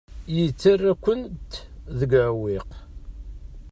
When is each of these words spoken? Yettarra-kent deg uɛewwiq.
Yettarra-kent 0.37 1.51
deg 1.99 2.11
uɛewwiq. 2.21 2.69